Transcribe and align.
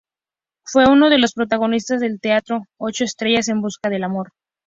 Fue 0.65 0.89
uno 0.89 1.11
de 1.11 1.19
los 1.19 1.33
protagonistas 1.33 1.99
del 1.99 2.19
teleteatro 2.19 2.63
"Ocho 2.79 3.03
estrellas 3.03 3.49
en 3.49 3.61
busca 3.61 3.87
del 3.87 4.03
amor". 4.03 4.31